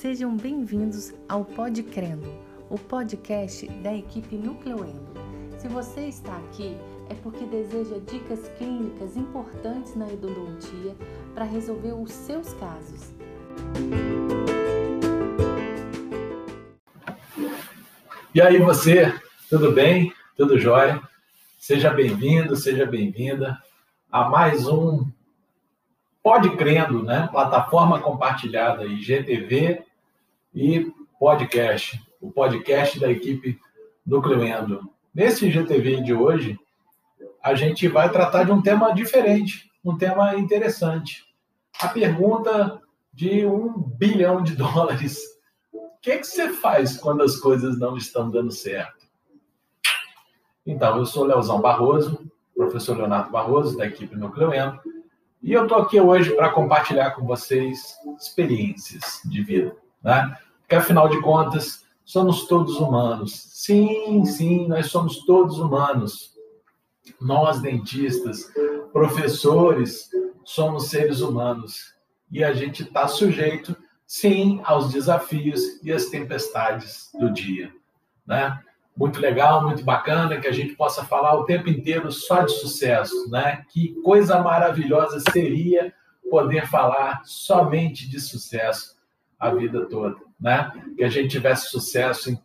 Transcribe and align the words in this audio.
Sejam 0.00 0.34
bem-vindos 0.34 1.12
ao 1.28 1.44
Podcrendo, 1.44 2.26
o 2.70 2.78
podcast 2.78 3.68
da 3.82 3.94
equipe 3.94 4.34
Nucleoendo. 4.34 5.12
Se 5.58 5.68
você 5.68 6.06
está 6.06 6.34
aqui, 6.38 6.74
é 7.10 7.14
porque 7.16 7.44
deseja 7.44 7.98
dicas 8.10 8.48
clínicas 8.56 9.14
importantes 9.14 9.94
na 9.94 10.10
endodontia 10.10 10.96
para 11.34 11.44
resolver 11.44 11.92
os 11.92 12.10
seus 12.10 12.54
casos. 12.54 13.14
E 18.34 18.40
aí 18.40 18.56
você, 18.56 19.12
tudo 19.50 19.70
bem? 19.72 20.14
Tudo 20.34 20.58
jóia? 20.58 20.98
Seja 21.58 21.90
bem-vindo, 21.90 22.56
seja 22.56 22.86
bem-vinda 22.86 23.62
a 24.10 24.30
mais 24.30 24.66
um 24.66 25.06
Pode 26.22 26.56
Crendo, 26.56 27.02
né? 27.02 27.28
Plataforma 27.30 28.00
compartilhada 28.00 28.86
IGTV 28.86 29.89
e 30.54 30.92
podcast, 31.18 32.00
o 32.20 32.30
podcast 32.30 32.98
da 32.98 33.10
equipe 33.10 33.58
Nucleoendo. 34.06 34.90
Nesse 35.14 35.46
IGTV 35.46 36.02
de 36.02 36.14
hoje, 36.14 36.58
a 37.42 37.54
gente 37.54 37.88
vai 37.88 38.10
tratar 38.10 38.44
de 38.44 38.52
um 38.52 38.62
tema 38.62 38.92
diferente, 38.92 39.70
um 39.84 39.96
tema 39.96 40.34
interessante. 40.36 41.24
A 41.80 41.88
pergunta 41.88 42.80
de 43.12 43.46
um 43.46 43.72
bilhão 43.78 44.42
de 44.42 44.54
dólares. 44.56 45.18
O 45.72 45.90
que, 46.00 46.18
que 46.18 46.26
você 46.26 46.52
faz 46.52 46.96
quando 46.96 47.22
as 47.22 47.36
coisas 47.36 47.78
não 47.78 47.96
estão 47.96 48.30
dando 48.30 48.50
certo? 48.50 49.06
Então, 50.66 50.96
eu 50.98 51.06
sou 51.06 51.24
Leozão 51.24 51.60
Barroso, 51.60 52.30
professor 52.54 52.96
Leonardo 52.96 53.30
Barroso, 53.30 53.76
da 53.76 53.86
equipe 53.86 54.14
Nucleoendo, 54.16 54.80
e 55.42 55.52
eu 55.52 55.62
estou 55.62 55.78
aqui 55.78 55.98
hoje 55.98 56.34
para 56.34 56.50
compartilhar 56.50 57.12
com 57.12 57.26
vocês 57.26 57.96
experiências 58.20 59.22
de 59.24 59.42
vida, 59.42 59.74
né? 60.02 60.36
Porque 60.70 60.84
afinal 60.84 61.08
de 61.08 61.20
contas, 61.20 61.84
somos 62.04 62.46
todos 62.46 62.76
humanos. 62.76 63.32
Sim, 63.54 64.24
sim, 64.24 64.68
nós 64.68 64.86
somos 64.86 65.24
todos 65.24 65.58
humanos. 65.58 66.30
Nós, 67.20 67.60
dentistas, 67.60 68.52
professores, 68.92 70.08
somos 70.44 70.86
seres 70.86 71.22
humanos. 71.22 71.92
E 72.30 72.44
a 72.44 72.52
gente 72.52 72.84
está 72.84 73.08
sujeito, 73.08 73.76
sim, 74.06 74.60
aos 74.62 74.92
desafios 74.92 75.60
e 75.82 75.92
às 75.92 76.06
tempestades 76.06 77.10
do 77.18 77.32
dia, 77.32 77.72
né? 78.24 78.60
muito 78.96 79.18
legal, 79.18 79.64
muito 79.64 79.82
bacana, 79.82 80.40
que 80.40 80.46
a 80.46 80.52
gente 80.52 80.76
possa 80.76 81.04
falar 81.04 81.34
o 81.34 81.46
tempo 81.46 81.68
inteiro 81.68 82.12
só 82.12 82.42
de 82.42 82.52
sucesso, 82.52 83.28
né? 83.28 83.64
Que 83.70 84.00
coisa 84.02 84.38
maravilhosa 84.38 85.18
seria 85.32 85.92
poder 86.30 86.68
falar 86.68 87.22
somente 87.24 88.08
de 88.08 88.20
sucesso 88.20 88.99
a 89.40 89.50
vida 89.50 89.86
toda, 89.86 90.16
né? 90.38 90.70
Que 90.96 91.02
a 91.02 91.08
gente 91.08 91.30
tivesse 91.30 91.70
sucesso 91.70 92.30
em 92.30 92.38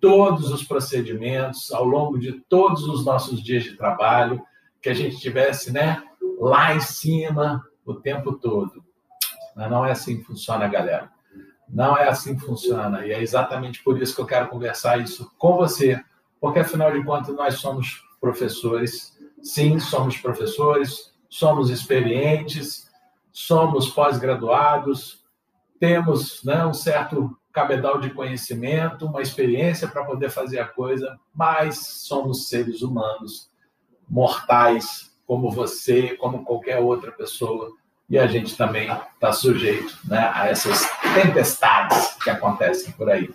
todos 0.00 0.50
os 0.50 0.64
procedimentos, 0.64 1.70
ao 1.70 1.84
longo 1.84 2.18
de 2.18 2.32
todos 2.48 2.88
os 2.88 3.04
nossos 3.04 3.42
dias 3.42 3.64
de 3.64 3.76
trabalho, 3.76 4.42
que 4.80 4.88
a 4.88 4.94
gente 4.94 5.18
tivesse, 5.18 5.70
né, 5.70 6.02
lá 6.40 6.74
em 6.74 6.80
cima 6.80 7.62
o 7.84 7.94
tempo 7.94 8.32
todo. 8.32 8.82
Mas 9.54 9.70
não 9.70 9.84
é 9.84 9.90
assim 9.90 10.16
que 10.16 10.24
funciona, 10.24 10.66
galera. 10.66 11.10
Não 11.68 11.96
é 11.96 12.08
assim 12.08 12.34
que 12.34 12.46
funciona. 12.46 13.06
E 13.06 13.12
é 13.12 13.20
exatamente 13.20 13.82
por 13.82 14.00
isso 14.00 14.14
que 14.14 14.20
eu 14.22 14.26
quero 14.26 14.48
conversar 14.48 14.98
isso 14.98 15.30
com 15.36 15.56
você. 15.56 16.02
Porque, 16.40 16.60
afinal 16.60 16.90
de 16.90 17.04
contas, 17.04 17.34
nós 17.34 17.56
somos 17.56 18.02
professores. 18.20 19.16
Sim, 19.42 19.78
somos 19.78 20.16
professores, 20.16 21.12
somos 21.28 21.70
experientes, 21.70 22.90
somos 23.32 23.88
pós-graduados, 23.90 25.19
temos 25.80 26.44
né, 26.44 26.64
um 26.64 26.74
certo 26.74 27.36
cabedal 27.52 27.98
de 27.98 28.10
conhecimento, 28.10 29.06
uma 29.06 29.22
experiência 29.22 29.88
para 29.88 30.04
poder 30.04 30.30
fazer 30.30 30.60
a 30.60 30.68
coisa, 30.68 31.18
mas 31.34 31.78
somos 31.78 32.48
seres 32.48 32.82
humanos, 32.82 33.50
mortais, 34.08 35.10
como 35.26 35.50
você, 35.50 36.16
como 36.16 36.44
qualquer 36.44 36.78
outra 36.78 37.10
pessoa 37.10 37.72
e 38.08 38.18
a 38.18 38.26
gente 38.26 38.56
também 38.56 38.90
está 39.14 39.32
sujeito 39.32 39.96
né, 40.04 40.30
a 40.34 40.48
essas 40.48 40.84
tempestades 41.14 42.16
que 42.22 42.28
acontecem 42.28 42.92
por 42.92 43.08
aí. 43.08 43.32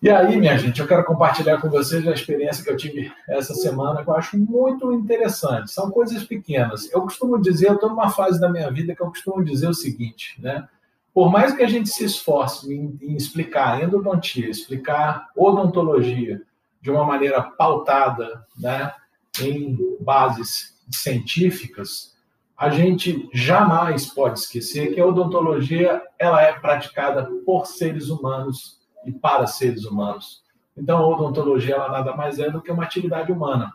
E 0.00 0.08
aí, 0.08 0.36
minha 0.38 0.56
gente, 0.56 0.80
eu 0.80 0.86
quero 0.86 1.04
compartilhar 1.04 1.60
com 1.60 1.68
vocês 1.68 2.06
a 2.08 2.12
experiência 2.12 2.64
que 2.64 2.70
eu 2.70 2.76
tive 2.76 3.12
essa 3.28 3.52
semana, 3.52 4.02
que 4.02 4.08
eu 4.08 4.16
acho 4.16 4.38
muito 4.38 4.92
interessante. 4.92 5.70
São 5.70 5.90
coisas 5.90 6.24
pequenas. 6.24 6.90
Eu 6.90 7.02
costumo 7.02 7.38
dizer, 7.38 7.68
eu 7.68 7.74
estou 7.74 7.90
numa 7.90 8.08
fase 8.08 8.40
da 8.40 8.48
minha 8.48 8.70
vida 8.70 8.94
que 8.94 9.02
eu 9.02 9.08
costumo 9.08 9.44
dizer 9.44 9.68
o 9.68 9.74
seguinte, 9.74 10.40
né? 10.40 10.66
Por 11.12 11.30
mais 11.30 11.54
que 11.54 11.62
a 11.62 11.68
gente 11.68 11.88
se 11.88 12.04
esforce 12.04 12.72
em, 12.72 12.98
em 13.02 13.16
explicar 13.16 13.82
endodontia, 13.82 14.48
explicar 14.48 15.28
odontologia 15.36 16.42
de 16.80 16.90
uma 16.90 17.04
maneira 17.04 17.42
pautada, 17.42 18.46
né, 18.58 18.92
em 19.40 19.76
bases 20.00 20.80
científicas, 20.90 22.16
a 22.56 22.68
gente 22.68 23.28
jamais 23.32 24.06
pode 24.06 24.40
esquecer 24.40 24.94
que 24.94 25.00
a 25.00 25.06
odontologia 25.06 26.02
ela 26.18 26.42
é 26.42 26.52
praticada 26.52 27.24
por 27.44 27.66
seres 27.66 28.08
humanos 28.08 28.78
e 29.04 29.10
para 29.10 29.46
seres 29.46 29.84
humanos. 29.84 30.42
Então, 30.76 30.98
a 30.98 31.08
odontologia 31.08 31.74
ela 31.74 31.90
nada 31.90 32.14
mais 32.14 32.38
é 32.38 32.50
do 32.50 32.60
que 32.60 32.70
uma 32.70 32.84
atividade 32.84 33.32
humana. 33.32 33.72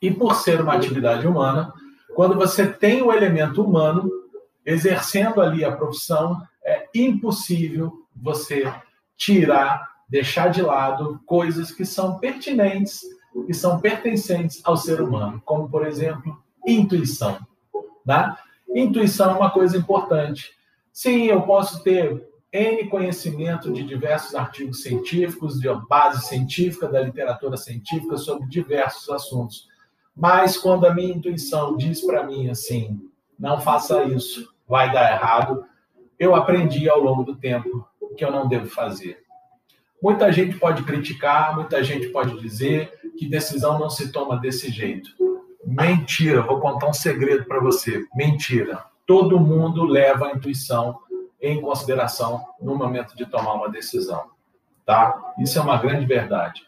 E 0.00 0.10
por 0.10 0.34
ser 0.34 0.60
uma 0.60 0.74
atividade 0.74 1.26
humana, 1.26 1.72
quando 2.14 2.34
você 2.34 2.66
tem 2.66 3.02
o 3.02 3.12
elemento 3.12 3.62
humano 3.62 4.10
exercendo 4.64 5.40
ali 5.40 5.64
a 5.64 5.72
profissão, 5.72 6.40
é 6.64 6.88
impossível 6.94 8.06
você 8.14 8.72
tirar, 9.16 9.90
deixar 10.08 10.48
de 10.48 10.62
lado 10.62 11.20
coisas 11.26 11.72
que 11.72 11.84
são 11.84 12.18
pertinentes, 12.18 13.00
que 13.46 13.54
são 13.54 13.80
pertencentes 13.80 14.60
ao 14.64 14.76
ser 14.76 15.00
humano, 15.00 15.40
como, 15.44 15.68
por 15.68 15.86
exemplo, 15.86 16.40
intuição. 16.66 17.38
Né? 18.04 18.36
Intuição 18.74 19.32
é 19.32 19.38
uma 19.38 19.50
coisa 19.50 19.76
importante. 19.76 20.52
Sim, 20.92 21.24
eu 21.24 21.42
posso 21.42 21.82
ter 21.82 22.28
N 22.52 22.86
conhecimento 22.88 23.72
de 23.72 23.82
diversos 23.82 24.34
artigos 24.34 24.82
científicos, 24.82 25.58
de 25.58 25.68
base 25.88 26.26
científica, 26.26 26.86
da 26.86 27.00
literatura 27.00 27.56
científica 27.56 28.16
sobre 28.18 28.46
diversos 28.46 29.08
assuntos. 29.08 29.68
Mas 30.14 30.58
quando 30.58 30.84
a 30.84 30.92
minha 30.92 31.14
intuição 31.14 31.76
diz 31.76 32.02
para 32.02 32.26
mim 32.26 32.50
assim, 32.50 33.00
não 33.38 33.58
faça 33.58 34.04
isso, 34.04 34.51
vai 34.72 34.90
dar 34.90 35.12
errado, 35.12 35.66
eu 36.18 36.34
aprendi 36.34 36.88
ao 36.88 36.98
longo 36.98 37.22
do 37.24 37.36
tempo 37.36 37.86
que 38.16 38.24
eu 38.24 38.32
não 38.32 38.48
devo 38.48 38.64
fazer. 38.64 39.18
Muita 40.02 40.32
gente 40.32 40.56
pode 40.56 40.82
criticar, 40.82 41.54
muita 41.54 41.84
gente 41.84 42.08
pode 42.08 42.40
dizer 42.40 42.90
que 43.18 43.28
decisão 43.28 43.78
não 43.78 43.90
se 43.90 44.10
toma 44.10 44.38
desse 44.38 44.70
jeito. 44.70 45.10
Mentira, 45.62 46.40
vou 46.40 46.58
contar 46.58 46.88
um 46.88 46.92
segredo 46.94 47.44
para 47.44 47.60
você. 47.60 48.06
Mentira. 48.14 48.82
Todo 49.06 49.38
mundo 49.38 49.84
leva 49.84 50.28
a 50.28 50.32
intuição 50.32 51.00
em 51.38 51.60
consideração 51.60 52.42
no 52.58 52.74
momento 52.74 53.14
de 53.14 53.26
tomar 53.26 53.52
uma 53.52 53.68
decisão, 53.68 54.22
tá? 54.86 55.34
Isso 55.38 55.58
é 55.58 55.60
uma 55.60 55.76
grande 55.76 56.06
verdade. 56.06 56.62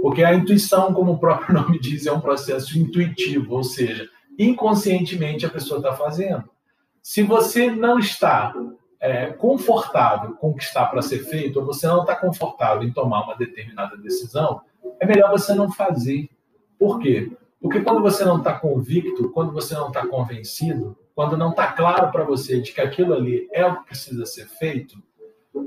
Porque 0.00 0.22
a 0.22 0.32
intuição, 0.32 0.94
como 0.94 1.14
o 1.14 1.18
próprio 1.18 1.52
nome 1.60 1.80
diz, 1.80 2.06
é 2.06 2.12
um 2.12 2.20
processo 2.20 2.78
intuitivo, 2.78 3.56
ou 3.56 3.64
seja, 3.64 4.08
inconscientemente 4.38 5.44
a 5.44 5.50
pessoa 5.50 5.78
está 5.78 5.92
fazendo. 5.92 6.48
Se 7.02 7.22
você 7.22 7.70
não 7.70 7.98
está 7.98 8.54
é, 9.00 9.26
confortável 9.32 10.34
com 10.34 10.50
o 10.50 10.54
que 10.54 10.62
está 10.62 10.84
para 10.86 11.02
ser 11.02 11.20
feito, 11.24 11.60
ou 11.60 11.66
você 11.66 11.86
não 11.86 12.02
está 12.02 12.16
confortável 12.16 12.82
em 12.82 12.92
tomar 12.92 13.24
uma 13.24 13.36
determinada 13.36 13.96
decisão, 13.96 14.60
é 15.00 15.06
melhor 15.06 15.30
você 15.30 15.54
não 15.54 15.70
fazer. 15.70 16.28
Por 16.78 16.98
quê? 16.98 17.30
Porque 17.60 17.80
quando 17.80 18.00
você 18.00 18.24
não 18.24 18.38
está 18.38 18.58
convicto, 18.58 19.30
quando 19.30 19.52
você 19.52 19.74
não 19.74 19.88
está 19.88 20.06
convencido, 20.06 20.96
quando 21.14 21.36
não 21.36 21.50
está 21.50 21.72
claro 21.72 22.12
para 22.12 22.24
você 22.24 22.60
de 22.60 22.72
que 22.72 22.80
aquilo 22.80 23.14
ali 23.14 23.48
é 23.52 23.66
o 23.66 23.78
que 23.80 23.86
precisa 23.86 24.24
ser 24.24 24.46
feito, 24.46 25.02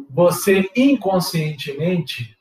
você 0.09 0.69
inconscientemente 0.75 2.37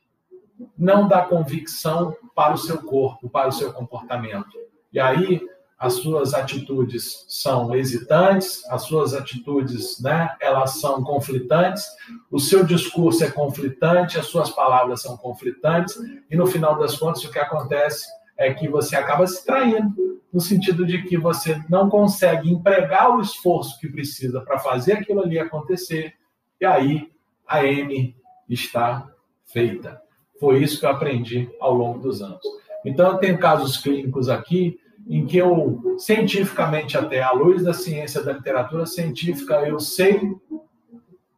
não 0.77 1.07
dá 1.07 1.21
convicção 1.23 2.15
para 2.35 2.53
o 2.53 2.57
seu 2.57 2.81
corpo, 2.83 3.29
para 3.29 3.49
o 3.49 3.51
seu 3.51 3.73
comportamento. 3.73 4.57
E 4.93 4.99
aí 4.99 5.41
as 5.81 5.93
suas 5.93 6.35
atitudes 6.35 7.25
são 7.27 7.73
hesitantes, 7.73 8.63
as 8.69 8.83
suas 8.83 9.15
atitudes, 9.15 9.99
né, 9.99 10.29
elas 10.39 10.79
são 10.79 11.03
conflitantes, 11.03 11.83
o 12.29 12.39
seu 12.39 12.63
discurso 12.63 13.23
é 13.23 13.31
conflitante, 13.31 14.19
as 14.19 14.27
suas 14.27 14.51
palavras 14.51 15.01
são 15.01 15.17
conflitantes, 15.17 15.95
e 16.29 16.35
no 16.35 16.45
final 16.45 16.77
das 16.77 16.95
contas 16.99 17.23
o 17.23 17.31
que 17.31 17.39
acontece 17.39 18.05
é 18.37 18.53
que 18.53 18.69
você 18.69 18.95
acaba 18.95 19.25
se 19.25 19.43
traindo, 19.43 20.21
no 20.31 20.39
sentido 20.39 20.85
de 20.85 21.01
que 21.01 21.17
você 21.17 21.59
não 21.67 21.89
consegue 21.89 22.51
empregar 22.51 23.17
o 23.17 23.19
esforço 23.19 23.79
que 23.79 23.89
precisa 23.89 24.39
para 24.39 24.59
fazer 24.59 24.93
aquilo 24.93 25.21
ali 25.21 25.39
acontecer, 25.39 26.13
e 26.59 26.65
aí 26.65 27.11
a 27.47 27.65
M 27.65 28.15
está 28.47 29.09
feita. 29.45 29.99
Foi 30.39 30.61
isso 30.61 30.79
que 30.79 30.85
eu 30.85 30.91
aprendi 30.91 31.49
ao 31.59 31.73
longo 31.73 31.97
dos 31.97 32.21
anos. 32.21 32.41
Então, 32.85 33.11
eu 33.11 33.17
tenho 33.17 33.37
casos 33.37 33.77
clínicos 33.77 34.29
aqui 34.29 34.79
em 35.07 35.25
que 35.25 35.37
eu, 35.37 35.95
cientificamente 35.97 36.97
até, 36.97 37.21
à 37.21 37.31
luz 37.31 37.63
da 37.63 37.73
ciência, 37.73 38.23
da 38.23 38.33
literatura 38.33 38.85
científica, 38.85 39.55
eu 39.67 39.79
sei 39.79 40.35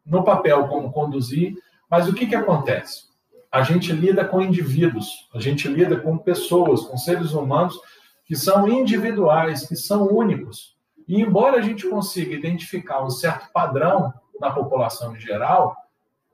no 0.06 0.24
papel 0.24 0.68
como 0.68 0.92
conduzir, 0.92 1.56
mas 1.89 2.07
o 2.07 2.13
que, 2.13 2.27
que 2.27 2.36
acontece? 2.36 3.04
A 3.51 3.62
gente 3.62 3.92
lida 3.92 4.25
com 4.25 4.42
indivíduos, 4.42 5.30
a 5.33 5.39
gente 5.39 5.68
lida 5.68 6.00
com 6.00 6.18
pessoas, 6.18 6.81
com 6.81 6.98
seres 6.98 7.33
humanos 7.33 7.80
que 8.25 8.36
são 8.36 8.68
individuais, 8.68 9.68
que 9.68 9.75
são 9.75 10.07
únicos. 10.07 10.75
E 11.07 11.21
embora 11.21 11.57
a 11.57 11.62
gente 11.62 11.88
consiga 11.88 12.33
identificar 12.33 13.04
um 13.04 13.10
certo 13.10 13.51
padrão 13.51 14.13
na 14.39 14.51
população 14.51 15.15
em 15.15 15.19
geral, 15.19 15.75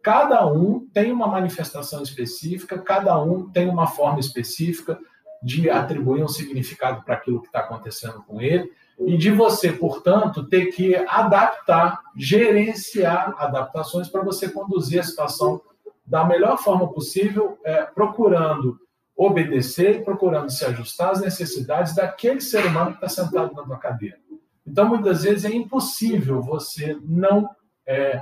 cada 0.02 0.46
um 0.48 0.88
tem 0.94 1.12
uma 1.12 1.28
manifestação 1.28 2.02
específica, 2.02 2.80
cada 2.80 3.20
um 3.22 3.50
tem 3.50 3.68
uma 3.70 3.88
forma 3.88 4.20
específica 4.20 5.00
de 5.42 5.70
atribuir 5.70 6.24
um 6.24 6.28
significado 6.28 7.04
para 7.04 7.16
aquilo 7.16 7.42
que 7.42 7.48
está 7.48 7.60
acontecendo 7.60 8.24
com 8.28 8.42
ele, 8.42 8.72
e 9.00 9.18
de 9.18 9.32
você, 9.32 9.72
portanto, 9.72 10.48
ter 10.48 10.68
que 10.68 10.96
adaptar, 10.96 12.02
gerenciar 12.16 13.36
adaptações 13.38 14.10
para 14.10 14.22
você 14.22 14.50
conduzir 14.50 15.00
a 15.00 15.04
situação 15.04 15.62
da 16.06 16.26
melhor 16.26 16.58
forma 16.58 16.92
possível, 16.92 17.58
é, 17.64 17.84
procurando 17.84 18.80
obedecer 19.20 20.06
procurando 20.06 20.50
se 20.50 20.64
ajustar 20.64 21.12
às 21.12 21.20
necessidades 21.20 21.94
daquele 21.94 22.40
ser 22.40 22.66
humano 22.66 22.92
que 22.92 23.06
está 23.06 23.10
sentado 23.10 23.54
na 23.54 23.64
tua 23.64 23.78
cadeira. 23.78 24.18
Então, 24.66 24.88
muitas 24.88 25.24
vezes 25.24 25.44
é 25.44 25.54
impossível 25.54 26.42
você 26.42 26.98
não 27.04 27.50
é, 27.86 28.22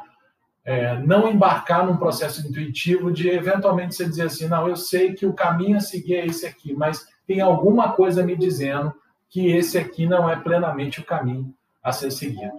é, 0.67 0.99
não 0.99 1.29
embarcar 1.29 1.87
num 1.87 1.95
processo 1.95 2.45
intuitivo 2.45 3.09
de 3.09 3.29
eventualmente 3.29 3.95
você 3.95 4.03
dizer 4.03 4.23
assim, 4.23 4.49
não, 4.49 4.67
eu 4.67 4.75
sei 4.75 5.13
que 5.13 5.25
o 5.25 5.31
caminho 5.31 5.77
a 5.77 5.79
seguir 5.79 6.15
é 6.15 6.25
esse 6.25 6.45
aqui, 6.45 6.73
mas 6.73 7.07
tem 7.25 7.39
alguma 7.39 7.93
coisa 7.93 8.21
me 8.21 8.35
dizendo 8.35 8.93
que 9.29 9.47
esse 9.47 9.77
aqui 9.77 10.05
não 10.05 10.29
é 10.29 10.35
plenamente 10.35 10.99
o 10.99 11.05
caminho 11.05 11.55
a 11.81 11.93
ser 11.93 12.11
seguido. 12.11 12.51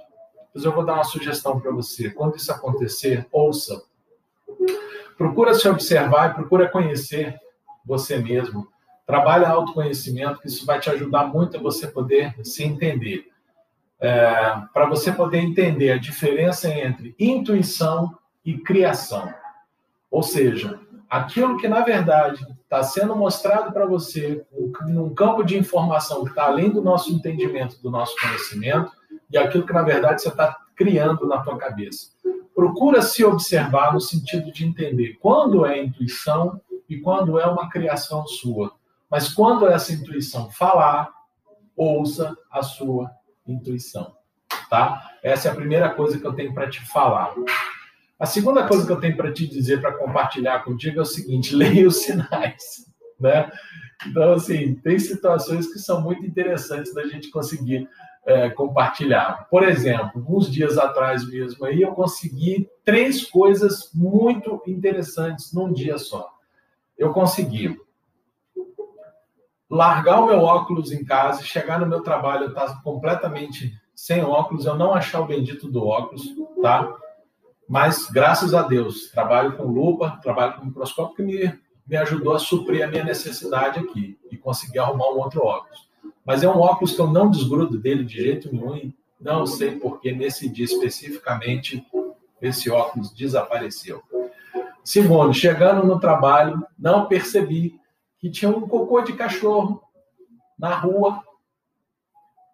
Mas 0.54 0.64
eu 0.64 0.72
vou 0.72 0.86
dar 0.86 0.94
uma 0.94 1.04
sugestão 1.04 1.60
para 1.60 1.70
você. 1.70 2.08
Quando 2.08 2.36
isso 2.36 2.50
acontecer, 2.50 3.26
ouça. 3.30 3.82
Procura 5.18 5.52
se 5.52 5.68
observar 5.68 6.30
e 6.30 6.34
procura 6.34 6.66
conhecer 6.66 7.38
você 7.84 8.16
mesmo. 8.16 8.66
Trabalha 9.06 9.50
autoconhecimento, 9.50 10.40
que 10.40 10.48
isso 10.48 10.64
vai 10.64 10.80
te 10.80 10.88
ajudar 10.88 11.26
muito 11.26 11.58
a 11.58 11.60
você 11.60 11.86
poder 11.86 12.34
se 12.42 12.64
entender 12.64 13.28
é, 14.00 14.62
para 14.72 14.86
você 14.86 15.12
poder 15.12 15.38
entender 15.38 15.90
a 15.90 15.98
diferença 15.98 16.68
entre 16.68 17.14
intuição 17.18 18.16
e 18.44 18.56
criação. 18.56 19.32
Ou 20.10 20.22
seja, 20.22 20.78
aquilo 21.08 21.56
que 21.58 21.68
na 21.68 21.80
verdade 21.80 22.46
está 22.62 22.82
sendo 22.82 23.16
mostrado 23.16 23.72
para 23.72 23.86
você 23.86 24.44
num 24.86 25.14
campo 25.14 25.42
de 25.42 25.58
informação 25.58 26.22
que 26.24 26.30
está 26.30 26.44
além 26.44 26.70
do 26.70 26.82
nosso 26.82 27.12
entendimento, 27.12 27.80
do 27.82 27.90
nosso 27.90 28.14
conhecimento, 28.20 28.92
e 29.30 29.36
aquilo 29.36 29.66
que 29.66 29.72
na 29.72 29.82
verdade 29.82 30.22
você 30.22 30.28
está 30.28 30.56
criando 30.76 31.26
na 31.26 31.38
tua 31.40 31.58
cabeça. 31.58 32.08
Procura 32.54 33.02
se 33.02 33.24
observar 33.24 33.92
no 33.92 34.00
sentido 34.00 34.52
de 34.52 34.64
entender 34.64 35.16
quando 35.20 35.66
é 35.66 35.82
intuição 35.82 36.60
e 36.88 36.98
quando 36.98 37.38
é 37.38 37.46
uma 37.46 37.68
criação 37.68 38.26
sua. 38.26 38.72
Mas 39.10 39.32
quando 39.32 39.66
essa 39.66 39.92
intuição 39.92 40.50
falar, 40.50 41.10
ouça 41.76 42.36
a 42.50 42.62
sua 42.62 43.10
intuição, 43.52 44.14
tá? 44.70 45.10
Essa 45.22 45.48
é 45.48 45.50
a 45.50 45.54
primeira 45.54 45.90
coisa 45.90 46.18
que 46.18 46.26
eu 46.26 46.32
tenho 46.32 46.54
para 46.54 46.68
te 46.68 46.80
falar. 46.86 47.34
A 48.18 48.26
segunda 48.26 48.66
coisa 48.66 48.84
que 48.84 48.92
eu 48.92 49.00
tenho 49.00 49.16
para 49.16 49.32
te 49.32 49.46
dizer, 49.46 49.80
para 49.80 49.92
compartilhar 49.92 50.64
contigo 50.64 50.98
é 50.98 51.02
o 51.02 51.06
seguinte: 51.06 51.54
leia 51.56 51.86
os 51.86 52.02
sinais, 52.02 52.86
né? 53.18 53.50
Então, 54.06 54.32
assim, 54.32 54.74
tem 54.76 54.98
situações 54.98 55.72
que 55.72 55.78
são 55.78 56.00
muito 56.00 56.24
interessantes 56.24 56.94
da 56.94 57.06
gente 57.06 57.30
conseguir 57.30 57.88
é, 58.24 58.50
compartilhar. 58.50 59.48
Por 59.50 59.62
exemplo, 59.62 60.24
uns 60.28 60.50
dias 60.50 60.78
atrás 60.78 61.26
mesmo 61.26 61.64
aí, 61.64 61.82
eu 61.82 61.92
consegui 61.92 62.68
três 62.84 63.24
coisas 63.24 63.90
muito 63.94 64.62
interessantes 64.66 65.52
num 65.52 65.72
dia 65.72 65.98
só. 65.98 66.30
Eu 66.96 67.12
consegui 67.12 67.76
largar 69.70 70.20
o 70.20 70.26
meu 70.26 70.40
óculos 70.40 70.92
em 70.92 71.04
casa, 71.04 71.42
chegar 71.42 71.78
no 71.78 71.86
meu 71.86 72.00
trabalho, 72.00 72.44
eu 72.44 72.48
estar 72.48 72.82
completamente 72.82 73.72
sem 73.94 74.22
óculos, 74.22 74.64
eu 74.64 74.76
não 74.76 74.94
achar 74.94 75.20
o 75.20 75.26
bendito 75.26 75.70
do 75.70 75.86
óculos, 75.86 76.24
tá? 76.62 76.94
Mas, 77.68 78.08
graças 78.08 78.54
a 78.54 78.62
Deus, 78.62 79.10
trabalho 79.10 79.56
com 79.56 79.64
lupa, 79.64 80.18
trabalho 80.22 80.54
com 80.54 80.66
microscópio, 80.66 81.16
que 81.16 81.22
me, 81.22 81.60
me 81.86 81.96
ajudou 81.96 82.34
a 82.34 82.38
suprir 82.38 82.82
a 82.82 82.86
minha 82.86 83.04
necessidade 83.04 83.78
aqui 83.78 84.18
e 84.30 84.36
conseguir 84.36 84.78
arrumar 84.78 85.10
um 85.10 85.18
outro 85.18 85.44
óculos. 85.44 85.86
Mas 86.24 86.42
é 86.42 86.48
um 86.48 86.58
óculos 86.58 86.94
que 86.94 87.00
eu 87.00 87.06
não 87.06 87.30
desgrudo 87.30 87.78
dele 87.78 88.04
de 88.04 88.22
jeito 88.22 88.50
nenhum 88.50 88.76
e 88.76 88.94
não 89.20 89.46
sei 89.46 89.72
porque 89.72 90.12
nesse 90.12 90.48
dia 90.48 90.64
especificamente 90.64 91.84
esse 92.40 92.70
óculos 92.70 93.12
desapareceu. 93.12 94.02
Segundo, 94.84 95.34
chegando 95.34 95.86
no 95.86 96.00
trabalho, 96.00 96.64
não 96.78 97.06
percebi 97.06 97.78
que 98.18 98.30
tinha 98.30 98.50
um 98.50 98.66
cocô 98.68 99.00
de 99.00 99.12
cachorro 99.12 99.82
na 100.58 100.74
rua, 100.74 101.22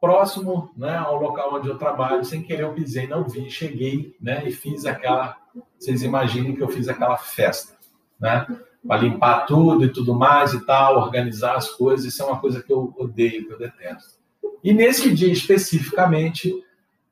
próximo 0.01 0.71
né, 0.77 0.99
ao 0.99 1.17
local 1.17 1.55
onde 1.55 1.69
eu 1.69 1.79
trabalho. 1.79 2.25
Sem 2.25 2.43
querer, 2.43 2.65
eu 2.65 2.75
pisei, 2.75 3.07
não 3.07 3.25
vi, 3.25 3.51
cheguei 3.51 4.15
né, 4.21 4.43
e 4.47 4.53
fiz 4.53 4.85
aquela. 4.85 5.37
Vocês 5.79 6.03
imaginem 6.03 6.55
que 6.55 6.63
eu 6.63 6.69
fiz 6.69 6.89
aquela 6.89 7.17
festa, 7.17 7.75
né? 8.21 8.47
Para 8.87 9.01
limpar 9.01 9.47
tudo 9.47 9.85
e 9.85 9.93
tudo 9.93 10.15
mais 10.15 10.53
e 10.53 10.65
tal, 10.67 10.99
organizar 10.99 11.57
as 11.57 11.71
coisas. 11.71 12.05
Isso 12.05 12.23
é 12.23 12.27
uma 12.27 12.39
coisa 12.39 12.63
que 12.63 12.71
eu 12.71 12.93
odeio, 12.99 13.47
que 13.47 13.53
eu 13.55 13.59
detesto. 13.59 14.19
E 14.63 14.75
nesse 14.75 15.15
dia 15.15 15.33
especificamente, 15.33 16.53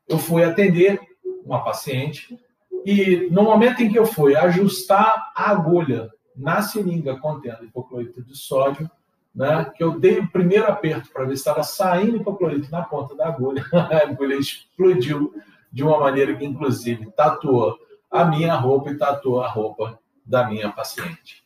eu 0.06 0.18
fui 0.18 0.44
atender 0.44 1.00
uma 1.44 1.64
paciente 1.64 2.38
e 2.84 3.28
no 3.30 3.42
momento 3.42 3.82
em 3.82 3.90
que 3.90 3.98
eu 3.98 4.04
fui 4.04 4.36
ajustar 4.36 5.32
a 5.34 5.50
agulha 5.50 6.10
na 6.36 6.62
seringa 6.62 7.18
contendo 7.18 7.64
hipoclorito 7.64 8.22
de 8.22 8.36
sódio, 8.36 8.90
né, 9.34 9.70
que 9.74 9.82
eu 9.82 9.98
dei 9.98 10.18
o 10.18 10.30
primeiro 10.30 10.66
aperto 10.66 11.10
para 11.10 11.24
ver 11.24 11.36
se 11.36 11.40
estava 11.40 11.62
saindo 11.62 12.16
hipoclorito 12.16 12.70
na 12.70 12.82
ponta 12.82 13.14
da 13.14 13.28
agulha. 13.28 13.64
a 13.72 14.02
agulha 14.08 14.34
explodiu 14.34 15.34
de 15.72 15.82
uma 15.82 15.98
maneira 15.98 16.36
que, 16.36 16.44
inclusive, 16.44 17.10
tatuou 17.12 17.78
a 18.10 18.24
minha 18.26 18.54
roupa 18.54 18.90
e 18.90 18.98
tatuou 18.98 19.40
a 19.40 19.48
roupa 19.48 19.98
da 20.24 20.46
minha 20.46 20.70
paciente. 20.70 21.42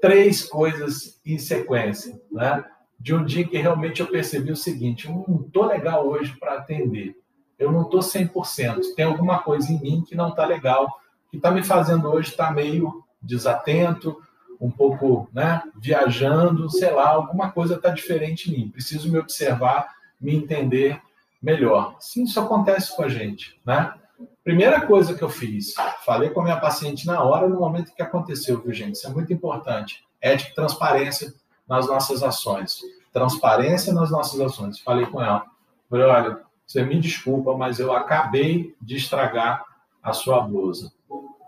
Três 0.00 0.42
coisas 0.42 1.20
em 1.24 1.38
sequência, 1.38 2.20
né? 2.30 2.64
De 2.98 3.14
um 3.14 3.24
dia 3.24 3.46
que 3.46 3.56
realmente 3.56 4.00
eu 4.00 4.08
percebi 4.08 4.50
o 4.50 4.56
seguinte: 4.56 5.06
eu 5.06 5.24
não 5.28 5.46
estou 5.46 5.66
legal 5.66 6.06
hoje 6.06 6.36
para 6.36 6.54
atender. 6.54 7.16
Eu 7.58 7.70
não 7.72 7.82
estou 7.82 8.00
100%. 8.00 8.94
Tem 8.94 9.04
alguma 9.04 9.38
coisa 9.38 9.72
em 9.72 9.80
mim 9.80 10.04
que 10.06 10.14
não 10.14 10.30
está 10.30 10.44
legal, 10.44 10.88
que 11.30 11.36
está 11.36 11.50
me 11.50 11.62
fazendo 11.62 12.08
hoje 12.08 12.30
estar 12.30 12.48
tá 12.48 12.52
meio 12.52 13.05
desatento, 13.26 14.22
um 14.60 14.70
pouco 14.70 15.28
né, 15.32 15.62
viajando, 15.76 16.70
sei 16.70 16.90
lá, 16.90 17.10
alguma 17.10 17.50
coisa 17.50 17.74
está 17.74 17.90
diferente 17.90 18.50
em 18.50 18.56
mim. 18.56 18.68
Preciso 18.68 19.10
me 19.10 19.18
observar, 19.18 19.94
me 20.20 20.34
entender 20.34 21.00
melhor. 21.42 21.96
Sim, 22.00 22.24
isso 22.24 22.40
acontece 22.40 22.94
com 22.96 23.02
a 23.02 23.08
gente, 23.08 23.60
né? 23.64 23.94
Primeira 24.42 24.80
coisa 24.80 25.14
que 25.14 25.22
eu 25.22 25.28
fiz, 25.28 25.74
falei 26.04 26.30
com 26.30 26.40
a 26.40 26.44
minha 26.44 26.56
paciente 26.56 27.06
na 27.06 27.22
hora, 27.22 27.48
no 27.48 27.58
momento 27.58 27.92
que 27.94 28.02
aconteceu, 28.02 28.62
viu, 28.62 28.72
gente? 28.72 28.94
Isso 28.94 29.06
é 29.06 29.10
muito 29.10 29.32
importante. 29.32 30.04
Ética 30.20 30.52
e 30.52 30.54
transparência 30.54 31.34
nas 31.68 31.86
nossas 31.86 32.22
ações. 32.22 32.80
Transparência 33.12 33.92
nas 33.92 34.10
nossas 34.10 34.40
ações. 34.40 34.78
Falei 34.78 35.04
com 35.06 35.22
ela. 35.22 35.44
Falei, 35.90 36.06
olha, 36.06 36.40
você 36.66 36.84
me 36.84 36.98
desculpa, 36.98 37.56
mas 37.56 37.78
eu 37.78 37.92
acabei 37.92 38.74
de 38.80 38.96
estragar 38.96 39.64
a 40.02 40.12
sua 40.12 40.40
blusa. 40.40 40.92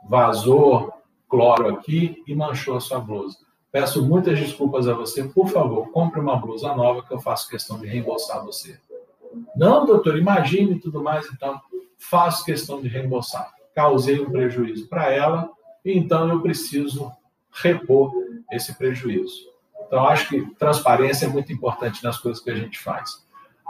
Vazou 0.09 0.93
cloro 1.29 1.69
aqui 1.69 2.23
e 2.27 2.35
manchou 2.35 2.77
a 2.77 2.81
sua 2.81 3.01
blusa. 3.01 3.39
Peço 3.71 4.05
muitas 4.05 4.39
desculpas 4.39 4.89
a 4.89 4.95
você. 4.95 5.25
Por 5.25 5.49
favor, 5.49 5.91
compre 5.91 6.21
uma 6.21 6.37
blusa 6.37 6.75
nova 6.75 7.03
que 7.03 7.13
eu 7.13 7.21
faço 7.21 7.49
questão 7.49 7.79
de 7.79 7.87
reembolsar 7.87 8.45
você. 8.45 8.79
Não, 9.55 9.85
doutor, 9.85 10.17
imagine 10.17 10.73
e 10.73 10.81
tudo 10.81 11.03
mais, 11.03 11.27
então 11.33 11.61
faço 11.99 12.45
questão 12.45 12.81
de 12.81 12.89
reembolsar. 12.89 13.53
Causei 13.75 14.21
um 14.21 14.31
prejuízo 14.31 14.89
para 14.89 15.13
ela, 15.13 15.51
então 15.85 16.29
eu 16.29 16.41
preciso 16.41 17.13
repor 17.53 18.13
esse 18.51 18.77
prejuízo. 18.77 19.49
Então, 19.87 20.07
acho 20.07 20.29
que 20.29 20.55
transparência 20.57 21.27
é 21.27 21.29
muito 21.29 21.53
importante 21.53 22.03
nas 22.05 22.19
coisas 22.19 22.43
que 22.43 22.51
a 22.51 22.55
gente 22.55 22.79
faz. 22.79 23.27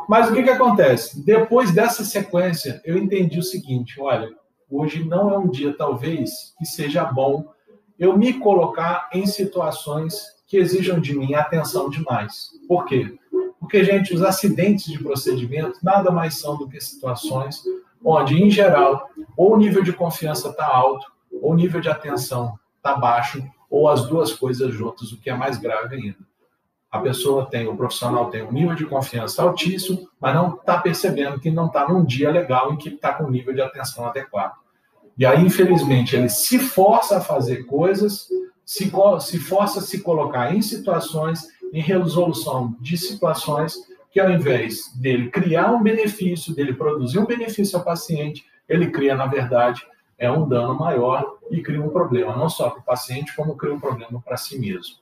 Mas 0.08 0.28
o 0.28 0.34
que, 0.34 0.42
que 0.42 0.50
acontece? 0.50 1.24
Depois 1.24 1.72
dessa 1.72 2.04
sequência, 2.04 2.80
eu 2.84 2.96
entendi 2.96 3.38
o 3.38 3.42
seguinte: 3.42 4.00
olha, 4.00 4.30
hoje 4.70 5.04
não 5.04 5.32
é 5.32 5.38
um 5.38 5.48
dia, 5.48 5.74
talvez, 5.76 6.54
que 6.58 6.64
seja 6.64 7.04
bom 7.04 7.52
eu 7.98 8.16
me 8.16 8.34
colocar 8.34 9.08
em 9.12 9.26
situações 9.26 10.38
que 10.46 10.56
exijam 10.56 11.00
de 11.00 11.16
mim 11.16 11.34
atenção 11.34 11.90
demais. 11.90 12.50
Por 12.66 12.84
quê? 12.86 13.18
Porque, 13.58 13.84
gente, 13.84 14.14
os 14.14 14.22
acidentes 14.22 14.86
de 14.86 15.02
procedimento 15.02 15.78
nada 15.82 16.10
mais 16.10 16.38
são 16.38 16.56
do 16.56 16.68
que 16.68 16.80
situações 16.80 17.62
onde, 18.04 18.40
em 18.40 18.50
geral, 18.50 19.10
ou 19.36 19.54
o 19.54 19.56
nível 19.56 19.82
de 19.82 19.92
confiança 19.92 20.48
está 20.48 20.66
alto, 20.66 21.10
ou 21.32 21.52
o 21.52 21.56
nível 21.56 21.80
de 21.80 21.88
atenção 21.88 22.58
está 22.76 22.94
baixo, 22.94 23.44
ou 23.68 23.88
as 23.88 24.06
duas 24.06 24.32
coisas 24.32 24.72
juntas, 24.72 25.12
o 25.12 25.20
que 25.20 25.28
é 25.28 25.34
mais 25.34 25.58
grave 25.58 25.96
ainda. 25.96 26.27
A 26.90 26.98
pessoa 27.00 27.46
tem, 27.46 27.68
o 27.68 27.76
profissional 27.76 28.30
tem 28.30 28.42
um 28.42 28.50
nível 28.50 28.74
de 28.74 28.86
confiança 28.86 29.42
altíssimo, 29.42 30.08
mas 30.18 30.34
não 30.34 30.54
está 30.54 30.78
percebendo 30.78 31.38
que 31.38 31.50
não 31.50 31.66
está 31.66 31.86
num 31.86 32.04
dia 32.04 32.30
legal 32.30 32.72
em 32.72 32.76
que 32.76 32.88
está 32.88 33.12
com 33.12 33.24
um 33.24 33.30
nível 33.30 33.52
de 33.52 33.60
atenção 33.60 34.06
adequado. 34.06 34.54
E 35.18 35.26
aí, 35.26 35.44
infelizmente, 35.44 36.16
ele 36.16 36.28
se 36.28 36.58
força 36.58 37.18
a 37.18 37.20
fazer 37.20 37.64
coisas, 37.64 38.28
se, 38.64 38.90
se 39.20 39.38
força 39.38 39.80
a 39.80 39.82
se 39.82 40.00
colocar 40.00 40.54
em 40.54 40.62
situações, 40.62 41.48
em 41.72 41.80
resolução 41.80 42.74
de 42.80 42.96
situações, 42.96 43.74
que 44.10 44.20
ao 44.20 44.30
invés 44.30 44.90
dele 44.94 45.30
criar 45.30 45.72
um 45.72 45.82
benefício, 45.82 46.54
dele 46.54 46.72
produzir 46.72 47.18
um 47.18 47.26
benefício 47.26 47.78
ao 47.78 47.84
paciente, 47.84 48.46
ele 48.68 48.90
cria, 48.90 49.14
na 49.14 49.26
verdade, 49.26 49.86
é 50.16 50.30
um 50.30 50.48
dano 50.48 50.74
maior 50.74 51.36
e 51.50 51.60
cria 51.60 51.82
um 51.82 51.90
problema, 51.90 52.36
não 52.36 52.48
só 52.48 52.70
para 52.70 52.80
o 52.80 52.84
paciente, 52.84 53.34
como 53.36 53.56
cria 53.56 53.74
um 53.74 53.80
problema 53.80 54.20
para 54.20 54.36
si 54.36 54.58
mesmo. 54.58 54.96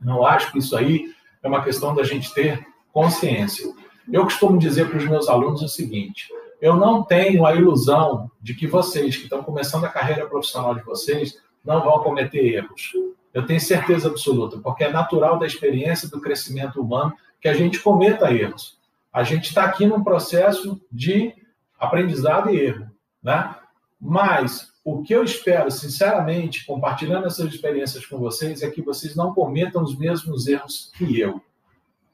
Não 0.00 0.24
acho 0.24 0.52
que 0.52 0.58
isso 0.58 0.76
aí 0.76 1.12
é 1.42 1.48
uma 1.48 1.62
questão 1.62 1.94
da 1.94 2.02
gente 2.02 2.32
ter 2.32 2.66
consciência. 2.92 3.72
Eu 4.10 4.24
costumo 4.24 4.58
dizer 4.58 4.88
para 4.88 4.98
os 4.98 5.06
meus 5.06 5.28
alunos 5.28 5.62
o 5.62 5.68
seguinte: 5.68 6.28
eu 6.60 6.76
não 6.76 7.02
tenho 7.02 7.46
a 7.46 7.54
ilusão 7.54 8.30
de 8.40 8.54
que 8.54 8.66
vocês 8.66 9.16
que 9.16 9.24
estão 9.24 9.42
começando 9.42 9.84
a 9.84 9.90
carreira 9.90 10.26
profissional 10.26 10.74
de 10.74 10.82
vocês 10.82 11.40
não 11.64 11.82
vão 11.82 12.02
cometer 12.02 12.44
erros. 12.54 12.92
Eu 13.32 13.46
tenho 13.46 13.60
certeza 13.60 14.08
absoluta, 14.08 14.58
porque 14.58 14.84
é 14.84 14.90
natural 14.90 15.38
da 15.38 15.46
experiência 15.46 16.08
do 16.08 16.20
crescimento 16.20 16.80
humano 16.80 17.14
que 17.40 17.48
a 17.48 17.54
gente 17.54 17.78
cometa 17.78 18.32
erros. 18.32 18.78
A 19.12 19.22
gente 19.22 19.48
está 19.48 19.64
aqui 19.64 19.86
num 19.86 20.02
processo 20.02 20.80
de 20.90 21.34
aprendizado 21.78 22.50
e 22.50 22.58
erro, 22.58 22.86
né? 23.22 23.54
Mas 24.00 24.72
o 24.90 25.02
que 25.02 25.14
eu 25.14 25.22
espero, 25.22 25.70
sinceramente, 25.70 26.64
compartilhando 26.64 27.26
essas 27.26 27.52
experiências 27.52 28.06
com 28.06 28.16
vocês, 28.18 28.62
é 28.62 28.70
que 28.70 28.80
vocês 28.80 29.14
não 29.14 29.34
cometam 29.34 29.82
os 29.82 29.94
mesmos 29.98 30.46
erros 30.46 30.90
que 30.96 31.20
eu. 31.20 31.42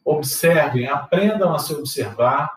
Observem, 0.04 0.88
aprendam 0.88 1.54
a 1.54 1.58
se 1.60 1.72
observar, 1.72 2.52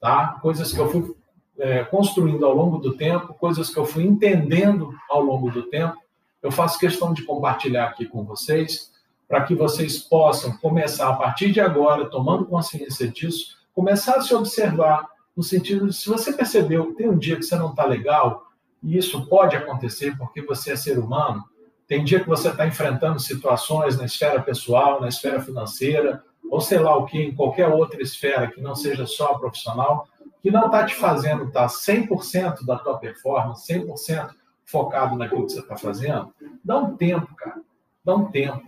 tá? 0.00 0.38
Coisas 0.42 0.72
que 0.72 0.78
eu 0.80 0.90
fui 0.90 1.14
é, 1.56 1.84
construindo 1.84 2.44
ao 2.44 2.52
longo 2.52 2.78
do 2.78 2.96
tempo, 2.96 3.32
coisas 3.34 3.70
que 3.70 3.78
eu 3.78 3.84
fui 3.84 4.02
entendendo 4.02 4.92
ao 5.08 5.22
longo 5.22 5.52
do 5.52 5.62
tempo. 5.62 5.96
Eu 6.42 6.50
faço 6.50 6.76
questão 6.76 7.14
de 7.14 7.22
compartilhar 7.22 7.84
aqui 7.84 8.06
com 8.06 8.24
vocês, 8.24 8.90
para 9.28 9.44
que 9.44 9.54
vocês 9.54 9.98
possam 9.98 10.56
começar, 10.56 11.08
a 11.08 11.14
partir 11.14 11.52
de 11.52 11.60
agora, 11.60 12.10
tomando 12.10 12.44
consciência 12.44 13.06
disso, 13.06 13.56
começar 13.72 14.16
a 14.16 14.20
se 14.20 14.34
observar, 14.34 15.06
no 15.36 15.44
sentido 15.44 15.86
de 15.86 15.94
se 15.94 16.08
você 16.08 16.32
percebeu 16.32 16.88
que 16.88 16.94
tem 16.94 17.08
um 17.08 17.16
dia 17.16 17.36
que 17.36 17.44
você 17.44 17.54
não 17.54 17.70
está 17.70 17.86
legal, 17.86 18.49
e 18.82 18.96
isso 18.96 19.26
pode 19.26 19.56
acontecer 19.56 20.16
porque 20.16 20.42
você 20.42 20.72
é 20.72 20.76
ser 20.76 20.98
humano. 20.98 21.44
Tem 21.86 22.04
dia 22.04 22.20
que 22.20 22.28
você 22.28 22.48
está 22.48 22.66
enfrentando 22.66 23.18
situações 23.18 23.98
na 23.98 24.04
esfera 24.04 24.40
pessoal, 24.40 25.00
na 25.00 25.08
esfera 25.08 25.40
financeira, 25.40 26.22
ou 26.50 26.60
sei 26.60 26.78
lá 26.78 26.96
o 26.96 27.04
que, 27.04 27.20
em 27.20 27.34
qualquer 27.34 27.68
outra 27.68 28.02
esfera 28.02 28.50
que 28.50 28.60
não 28.60 28.74
seja 28.74 29.06
só 29.06 29.32
a 29.32 29.38
profissional, 29.38 30.08
que 30.42 30.50
não 30.50 30.66
está 30.66 30.84
te 30.84 30.94
fazendo 30.94 31.44
estar 31.44 31.62
tá 31.62 31.66
100% 31.66 32.64
da 32.64 32.78
tua 32.78 32.98
performance, 32.98 33.72
100% 33.72 34.30
focado 34.64 35.16
naquilo 35.16 35.46
que 35.46 35.52
você 35.52 35.60
está 35.60 35.76
fazendo, 35.76 36.32
dá 36.64 36.78
um 36.78 36.96
tempo, 36.96 37.34
cara. 37.34 37.60
Dá 38.04 38.14
um 38.14 38.30
tempo, 38.30 38.62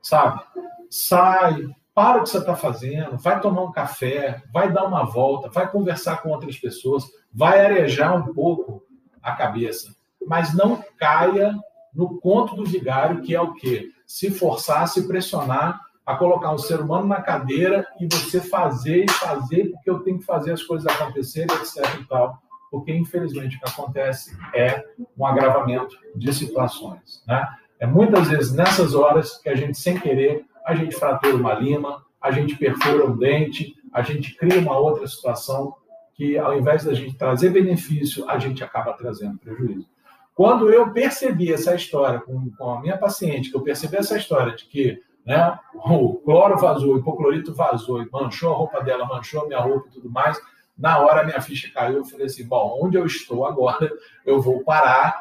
sabe? 0.00 0.40
Sai, 0.88 1.68
para 1.94 2.18
o 2.18 2.22
que 2.22 2.30
você 2.30 2.38
está 2.38 2.56
fazendo, 2.56 3.18
vai 3.18 3.40
tomar 3.40 3.62
um 3.62 3.72
café, 3.72 4.42
vai 4.52 4.72
dar 4.72 4.86
uma 4.86 5.04
volta, 5.04 5.50
vai 5.50 5.70
conversar 5.70 6.22
com 6.22 6.30
outras 6.30 6.56
pessoas, 6.56 7.04
vai 7.32 7.64
arejar 7.64 8.16
um 8.16 8.32
pouco 8.32 8.82
a 9.22 9.32
cabeça, 9.32 9.94
mas 10.26 10.54
não 10.54 10.82
caia 10.98 11.54
no 11.94 12.20
conto 12.20 12.54
do 12.54 12.64
vigário, 12.64 13.22
que 13.22 13.34
é 13.34 13.40
o 13.40 13.54
quê? 13.54 13.90
Se 14.06 14.30
forçar, 14.30 14.86
se 14.88 15.06
pressionar 15.06 15.80
a 16.06 16.16
colocar 16.16 16.52
um 16.52 16.58
ser 16.58 16.80
humano 16.80 17.06
na 17.06 17.20
cadeira 17.20 17.86
e 18.00 18.06
você 18.06 18.40
fazer 18.40 19.04
e 19.04 19.10
fazer, 19.10 19.70
porque 19.70 19.90
eu 19.90 20.00
tenho 20.00 20.18
que 20.18 20.24
fazer 20.24 20.52
as 20.52 20.62
coisas 20.62 20.86
acontecerem, 20.86 21.54
etc. 21.56 22.00
e 22.00 22.04
tal. 22.04 22.38
Porque, 22.70 22.92
infelizmente, 22.92 23.56
o 23.56 23.60
que 23.60 23.70
acontece 23.70 24.36
é 24.54 24.84
um 25.16 25.26
agravamento 25.26 25.96
de 26.14 26.32
situações. 26.32 27.22
Né? 27.26 27.46
É 27.78 27.86
muitas 27.86 28.28
vezes 28.28 28.52
nessas 28.52 28.94
horas 28.94 29.38
que 29.38 29.48
a 29.48 29.54
gente, 29.54 29.78
sem 29.78 29.98
querer, 29.98 30.44
a 30.64 30.74
gente 30.74 30.94
fratura 30.94 31.34
uma 31.34 31.54
lima, 31.54 32.04
a 32.20 32.30
gente 32.30 32.56
perfura 32.56 33.06
um 33.06 33.16
dente, 33.16 33.74
a 33.92 34.02
gente 34.02 34.36
cria 34.36 34.60
uma 34.60 34.76
outra 34.78 35.06
situação 35.06 35.74
que 36.20 36.36
ao 36.36 36.54
invés 36.54 36.84
da 36.84 36.92
gente 36.92 37.16
trazer 37.16 37.48
benefício, 37.48 38.28
a 38.28 38.38
gente 38.38 38.62
acaba 38.62 38.92
trazendo 38.92 39.38
prejuízo. 39.38 39.88
Quando 40.34 40.70
eu 40.70 40.92
percebi 40.92 41.50
essa 41.50 41.74
história 41.74 42.20
com, 42.20 42.50
com 42.58 42.74
a 42.74 42.80
minha 42.82 42.98
paciente, 42.98 43.50
que 43.50 43.56
eu 43.56 43.62
percebi 43.62 43.96
essa 43.96 44.18
história 44.18 44.54
de 44.54 44.66
que 44.66 45.00
né, 45.24 45.58
o 45.72 46.16
cloro 46.16 46.58
vazou, 46.58 46.94
o 46.94 46.98
hipoclorito 46.98 47.54
vazou, 47.54 48.06
manchou 48.12 48.52
a 48.52 48.56
roupa 48.56 48.82
dela, 48.82 49.06
manchou 49.06 49.44
a 49.44 49.46
minha 49.46 49.60
roupa 49.60 49.88
e 49.88 49.92
tudo 49.92 50.10
mais, 50.10 50.38
na 50.76 50.98
hora 50.98 51.24
minha 51.24 51.40
ficha 51.40 51.72
caiu, 51.72 51.96
eu 51.96 52.04
falei 52.04 52.26
assim, 52.26 52.46
bom, 52.46 52.78
onde 52.82 52.98
eu 52.98 53.06
estou 53.06 53.46
agora, 53.46 53.90
eu 54.26 54.42
vou 54.42 54.62
parar 54.62 55.18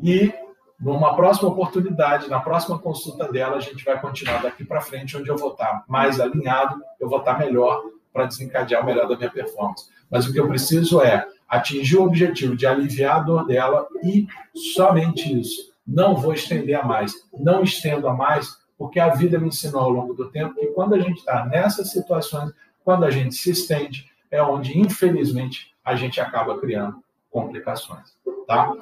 e 0.00 0.32
numa 0.78 1.16
próxima 1.16 1.48
oportunidade, 1.48 2.30
na 2.30 2.38
próxima 2.38 2.78
consulta 2.78 3.26
dela, 3.32 3.56
a 3.56 3.60
gente 3.60 3.84
vai 3.84 4.00
continuar 4.00 4.40
daqui 4.40 4.64
para 4.64 4.80
frente, 4.80 5.16
onde 5.16 5.28
eu 5.28 5.36
vou 5.36 5.50
estar 5.50 5.84
mais 5.88 6.20
alinhado, 6.20 6.80
eu 7.00 7.08
vou 7.08 7.18
estar 7.18 7.36
melhor 7.36 7.82
para 8.12 8.26
desencadear 8.26 8.84
o 8.84 8.86
melhor 8.86 9.08
da 9.08 9.16
minha 9.16 9.30
performance. 9.30 9.97
Mas 10.10 10.26
o 10.26 10.32
que 10.32 10.40
eu 10.40 10.48
preciso 10.48 11.00
é 11.02 11.26
atingir 11.48 11.96
o 11.96 12.04
objetivo 12.04 12.56
de 12.56 12.66
aliviar 12.66 13.16
a 13.16 13.20
dor 13.20 13.46
dela 13.46 13.86
e 14.02 14.26
somente 14.54 15.40
isso. 15.40 15.72
Não 15.86 16.14
vou 16.14 16.32
estender 16.32 16.78
a 16.78 16.84
mais. 16.84 17.14
Não 17.32 17.62
estendo 17.62 18.06
a 18.06 18.14
mais, 18.14 18.58
porque 18.76 19.00
a 19.00 19.08
vida 19.08 19.38
me 19.38 19.48
ensinou 19.48 19.80
ao 19.80 19.90
longo 19.90 20.14
do 20.14 20.30
tempo 20.30 20.54
que 20.54 20.66
quando 20.68 20.94
a 20.94 21.00
gente 21.00 21.18
está 21.18 21.46
nessas 21.46 21.90
situações, 21.90 22.52
quando 22.84 23.04
a 23.04 23.10
gente 23.10 23.34
se 23.34 23.50
estende, 23.50 24.10
é 24.30 24.42
onde, 24.42 24.78
infelizmente, 24.78 25.74
a 25.84 25.96
gente 25.96 26.20
acaba 26.20 26.58
criando 26.58 27.02
complicações. 27.30 28.16
Tá? 28.46 28.72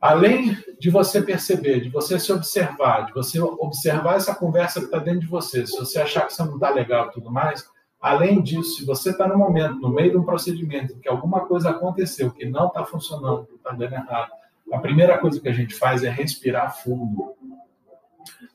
Além 0.00 0.56
de 0.78 0.90
você 0.90 1.22
perceber, 1.22 1.80
de 1.80 1.88
você 1.88 2.18
se 2.18 2.32
observar, 2.32 3.06
de 3.06 3.12
você 3.12 3.40
observar 3.40 4.16
essa 4.16 4.34
conversa 4.34 4.80
que 4.80 4.86
está 4.86 4.98
dentro 4.98 5.20
de 5.20 5.26
você, 5.26 5.66
se 5.66 5.78
você 5.78 6.00
achar 6.00 6.26
que 6.26 6.34
você 6.34 6.42
não 6.44 6.54
está 6.54 6.70
legal 6.70 7.06
e 7.06 7.12
tudo 7.12 7.30
mais, 7.30 7.66
Além 8.02 8.42
disso, 8.42 8.78
se 8.78 8.84
você 8.84 9.10
está 9.10 9.28
no 9.28 9.38
momento, 9.38 9.76
no 9.76 9.88
meio 9.88 10.10
de 10.10 10.16
um 10.16 10.24
procedimento, 10.24 10.98
que 10.98 11.08
alguma 11.08 11.46
coisa 11.46 11.70
aconteceu, 11.70 12.32
que 12.32 12.44
não 12.44 12.66
está 12.66 12.84
funcionando, 12.84 13.46
que 13.46 13.54
está 13.54 13.70
dando 13.70 13.94
errado, 13.94 14.32
a 14.72 14.78
primeira 14.78 15.16
coisa 15.18 15.40
que 15.40 15.48
a 15.48 15.52
gente 15.52 15.72
faz 15.76 16.02
é 16.02 16.10
respirar 16.10 16.76
fundo. 16.82 17.36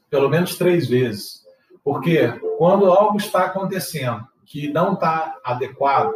Pelo 0.09 0.27
menos 0.27 0.57
três 0.57 0.89
vezes. 0.89 1.45
Porque 1.81 2.27
quando 2.57 2.91
algo 2.91 3.15
está 3.15 3.45
acontecendo 3.45 4.27
que 4.45 4.67
não 4.69 4.95
está 4.95 5.39
adequado, 5.41 6.11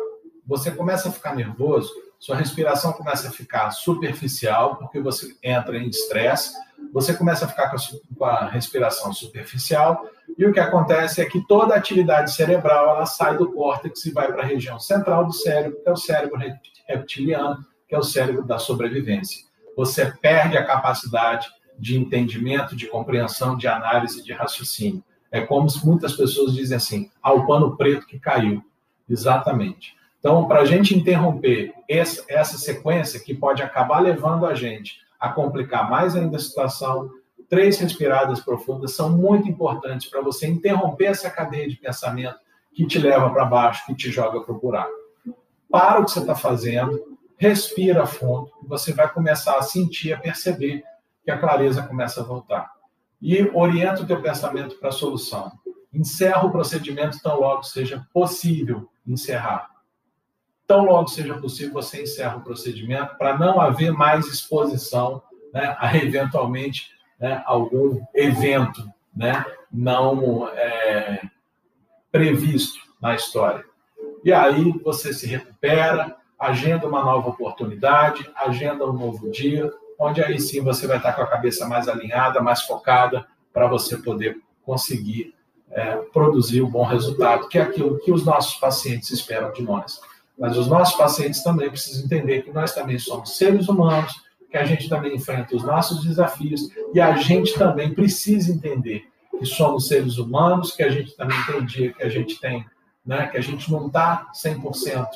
você 0.46 0.70
começa 0.70 1.08
a 1.08 1.12
ficar 1.12 1.34
nervoso, 1.34 1.90
sua 2.20 2.36
respiração 2.36 2.92
começa 2.92 3.30
a 3.30 3.32
ficar 3.32 3.72
superficial, 3.72 4.76
porque 4.76 5.00
você 5.00 5.34
entra 5.42 5.78
em 5.78 5.88
estresse, 5.88 6.54
você 6.92 7.14
começa 7.14 7.46
a 7.46 7.48
ficar 7.48 7.70
com 7.70 8.26
a, 8.26 8.48
respiração 8.48 9.14
superficial, 9.14 10.06
e 10.38 10.46
o 10.46 10.54
que 10.54 10.60
acontece 10.60 11.22
é 11.22 11.26
que 11.26 11.46
toda 11.48 11.74
a 11.74 11.78
atividade 11.78 12.34
cerebral 12.34 12.90
ela 12.90 13.06
sai 13.06 13.38
do 13.38 13.52
córtex 13.52 14.06
e 14.06 14.12
vai 14.12 14.32
para 14.32 14.44
a 14.44 14.46
região 14.46 14.80
central 14.80 15.26
do 15.26 15.34
cérebro, 15.34 15.82
que 15.82 15.90
é 15.90 15.92
o 15.92 15.98
cérebro 15.98 16.40
reptiliano, 16.88 17.66
que 17.88 17.96
é 17.96 17.98
o 17.98 18.04
cérebro 18.04 18.46
da 18.46 18.58
sobrevivência. 18.58 19.46
Você 19.76 20.12
perde 20.22 20.58
a 20.58 20.66
capacidade 20.66 21.48
de 21.78 21.98
entendimento, 21.98 22.76
de 22.76 22.88
compreensão, 22.88 23.58
de 23.58 23.68
análise, 23.68 24.24
de 24.24 24.34
raciocínio. 24.34 25.04
É 25.32 25.42
como 25.42 25.68
muitas 25.84 26.14
pessoas 26.14 26.54
dizem 26.54 26.78
assim: 26.78 27.10
ah, 27.24 27.34
o 27.34 27.48
pano 27.48 27.78
preto 27.78 28.06
que 28.06 28.20
caiu. 28.20 28.62
Exatamente. 29.10 29.96
Então, 30.20 30.48
para 30.48 30.62
a 30.62 30.66
gente 30.66 30.96
interromper 30.96 31.74
essa 31.90 32.58
sequência 32.58 33.20
que 33.20 33.34
pode 33.34 33.64
acabar 33.64 34.00
levando 34.00 34.46
a 34.46 34.54
gente 34.54 35.00
a 35.22 35.30
complicar 35.30 35.88
mais 35.88 36.16
ainda 36.16 36.38
a 36.38 36.40
situação, 36.40 37.12
três 37.48 37.78
respiradas 37.78 38.40
profundas 38.40 38.96
são 38.96 39.16
muito 39.16 39.48
importantes 39.48 40.10
para 40.10 40.20
você 40.20 40.48
interromper 40.48 41.06
essa 41.06 41.30
cadeia 41.30 41.70
de 41.70 41.76
pensamento 41.76 42.40
que 42.74 42.88
te 42.88 42.98
leva 42.98 43.30
para 43.30 43.46
baixo, 43.46 43.86
que 43.86 43.94
te 43.94 44.10
joga 44.10 44.42
para 44.42 44.56
o 44.56 44.60
buraco. 44.60 44.92
Para 45.70 46.00
o 46.00 46.06
que 46.06 46.12
você 46.12 46.20
está 46.20 46.34
fazendo, 46.34 47.18
respira 47.38 48.06
fundo, 48.08 48.52
você 48.64 48.94
vai 48.94 49.08
começar 49.14 49.58
a 49.58 49.62
sentir, 49.62 50.12
a 50.12 50.20
perceber 50.20 50.84
que 51.24 51.30
a 51.30 51.38
clareza 51.38 51.84
começa 51.84 52.22
a 52.22 52.24
voltar. 52.24 52.72
E 53.22 53.44
orienta 53.54 54.02
o 54.02 54.08
teu 54.08 54.22
pensamento 54.22 54.76
para 54.78 54.90
a 54.90 54.94
solução. 54.94 55.52
Encerra 55.94 56.46
o 56.46 56.52
procedimento 56.52 57.22
tão 57.22 57.40
logo 57.40 57.64
seja 57.64 58.08
possível 58.12 58.90
encerrar 59.06 59.71
tão 60.72 60.86
logo 60.86 61.10
seja 61.10 61.38
possível, 61.38 61.74
você 61.74 62.04
encerra 62.04 62.38
o 62.38 62.44
procedimento 62.46 63.18
para 63.18 63.38
não 63.38 63.60
haver 63.60 63.92
mais 63.92 64.26
exposição 64.28 65.22
né, 65.54 65.76
a 65.78 65.98
eventualmente 65.98 66.92
né, 67.20 67.44
algum 67.46 68.02
evento 68.16 68.82
né, 69.14 69.44
não 69.70 70.48
é, 70.48 71.24
previsto 72.10 72.80
na 73.02 73.14
história. 73.14 73.66
E 74.24 74.32
aí 74.32 74.72
você 74.82 75.14
se 75.14 75.28
recupera, 75.28 76.16
agenda 76.40 76.88
uma 76.88 77.04
nova 77.04 77.32
oportunidade, 77.32 78.32
agenda 78.38 78.90
um 78.90 78.94
novo 78.94 79.30
dia, 79.30 79.70
onde 80.00 80.24
aí 80.24 80.40
sim 80.40 80.64
você 80.64 80.88
vai 80.88 80.98
estar 80.98 81.12
com 81.12 81.22
a 81.22 81.28
cabeça 81.28 81.68
mais 81.68 81.90
alinhada, 81.90 82.40
mais 82.40 82.62
focada, 82.62 83.28
para 83.52 83.68
você 83.68 83.98
poder 83.98 84.40
conseguir 84.64 85.36
é, 85.70 85.98
produzir 86.14 86.62
um 86.62 86.70
bom 86.70 86.86
resultado, 86.86 87.50
que 87.50 87.60
é 87.60 87.62
aquilo 87.62 88.00
que 88.00 88.12
os 88.12 88.24
nossos 88.24 88.56
pacientes 88.56 89.12
esperam 89.12 89.52
de 89.52 89.62
nós. 89.62 90.00
Mas 90.42 90.58
os 90.58 90.66
nossos 90.66 90.96
pacientes 90.96 91.44
também 91.44 91.70
precisam 91.70 92.04
entender 92.04 92.42
que 92.42 92.52
nós 92.52 92.74
também 92.74 92.98
somos 92.98 93.38
seres 93.38 93.70
humanos, 93.70 94.12
que 94.50 94.58
a 94.58 94.66
gente 94.66 94.90
também 94.90 95.16
enfrenta 95.16 95.56
os 95.56 95.64
nossos 95.64 96.04
desafios 96.04 96.68
e 96.96 97.00
a 97.00 97.16
gente 97.16 97.54
também 97.54 97.94
precisa 97.94 98.52
entender 98.52 99.06
que 99.38 99.46
somos 99.46 99.88
seres 99.88 100.18
humanos, 100.18 100.72
que 100.72 100.82
a 100.82 100.90
gente 100.90 101.16
também 101.16 101.38
tem 101.46 101.64
dia 101.64 101.94
que 101.94 102.02
a 102.02 102.10
gente 102.10 102.42
tem, 102.42 102.66
né, 103.06 103.28
que 103.28 103.38
a 103.38 103.42
gente 103.42 103.72
não 103.72 103.86
está 103.86 104.32
100% 104.34 105.08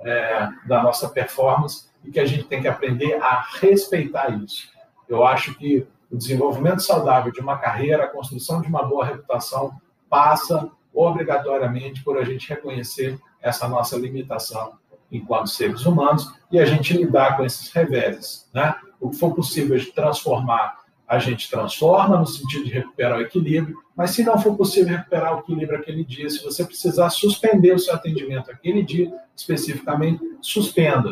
é, 0.00 0.48
da 0.68 0.82
nossa 0.82 1.08
performance 1.08 1.86
e 2.04 2.10
que 2.10 2.20
a 2.20 2.26
gente 2.26 2.44
tem 2.44 2.60
que 2.60 2.68
aprender 2.68 3.14
a 3.14 3.46
respeitar 3.58 4.28
isso. 4.44 4.68
Eu 5.08 5.26
acho 5.26 5.54
que 5.54 5.86
o 6.10 6.18
desenvolvimento 6.18 6.82
saudável 6.82 7.32
de 7.32 7.40
uma 7.40 7.56
carreira, 7.56 8.04
a 8.04 8.08
construção 8.08 8.60
de 8.60 8.68
uma 8.68 8.82
boa 8.82 9.06
reputação 9.06 9.72
passa 10.08 10.70
obrigatoriamente 10.92 12.04
por 12.04 12.18
a 12.18 12.24
gente 12.24 12.46
reconhecer 12.46 13.18
essa 13.40 13.68
nossa 13.68 13.96
limitação 13.96 14.74
enquanto 15.10 15.48
seres 15.48 15.86
humanos 15.86 16.32
e 16.50 16.58
a 16.58 16.64
gente 16.64 16.96
lidar 16.96 17.36
com 17.36 17.44
esses 17.44 17.70
reveses. 17.70 18.48
Né? 18.52 18.74
O 19.00 19.10
que 19.10 19.16
for 19.16 19.34
possível 19.34 19.76
de 19.78 19.86
transformar, 19.92 20.84
a 21.06 21.18
gente 21.18 21.48
transforma 21.48 22.18
no 22.18 22.26
sentido 22.26 22.64
de 22.64 22.72
recuperar 22.72 23.18
o 23.18 23.22
equilíbrio, 23.22 23.76
mas 23.96 24.10
se 24.10 24.24
não 24.24 24.38
for 24.38 24.56
possível 24.56 24.96
recuperar 24.96 25.36
o 25.36 25.40
equilíbrio 25.40 25.78
aquele 25.78 26.04
dia, 26.04 26.28
se 26.28 26.42
você 26.42 26.64
precisar 26.64 27.10
suspender 27.10 27.72
o 27.72 27.78
seu 27.78 27.94
atendimento 27.94 28.50
aquele 28.50 28.82
dia, 28.82 29.12
especificamente, 29.34 30.20
suspenda. 30.40 31.10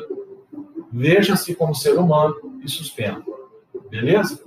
Veja-se 0.92 1.54
como 1.54 1.74
ser 1.74 1.96
humano 1.96 2.60
e 2.62 2.68
suspenda. 2.68 3.22
Beleza? 3.88 4.40